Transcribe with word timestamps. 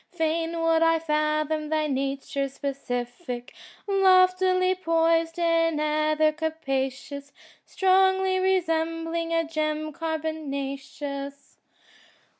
Fain 0.09 0.59
would 0.59 0.81
I 0.81 0.97
fathom 0.97 1.69
thy 1.69 1.85
nature's 1.85 2.55
specific 2.55 3.53
Loftily 3.85 4.73
poised 4.73 5.37
in 5.37 5.79
ether 5.79 6.31
capacious. 6.31 7.31
Strongly 7.67 8.39
resembling 8.39 9.31
a 9.31 9.43
gem 9.47 9.93
carbonaceous. 9.93 11.59